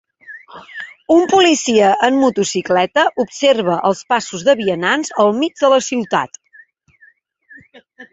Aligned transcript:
Un 1.15 1.25
policia 1.33 1.89
en 2.07 2.15
motocicleta 2.21 3.03
observa 3.23 3.75
els 3.89 4.01
pasos 4.13 4.45
de 4.47 4.55
vianants 4.63 5.13
al 5.25 5.29
mig 5.43 5.61
de 5.61 5.71
la 5.75 5.79
ciutat. 5.89 6.41